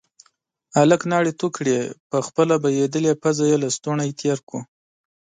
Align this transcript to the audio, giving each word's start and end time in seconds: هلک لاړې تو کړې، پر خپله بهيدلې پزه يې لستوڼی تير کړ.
هلک 0.77 1.01
لاړې 1.11 1.31
تو 1.39 1.47
کړې، 1.55 1.77
پر 2.09 2.21
خپله 2.27 2.53
بهيدلې 2.63 3.13
پزه 3.21 3.45
يې 3.51 3.57
لستوڼی 3.63 4.09
تير 4.21 4.37
کړ. 4.49 4.59